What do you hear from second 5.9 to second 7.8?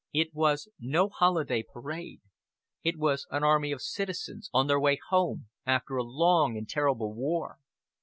a long and terrible war.